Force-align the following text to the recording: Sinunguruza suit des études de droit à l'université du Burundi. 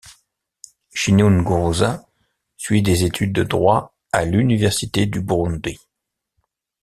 Sinunguruza 0.95 2.07
suit 2.57 2.81
des 2.81 3.03
études 3.03 3.33
de 3.33 3.43
droit 3.43 3.93
à 4.11 4.25
l'université 4.25 5.05
du 5.05 5.21
Burundi. 5.21 5.77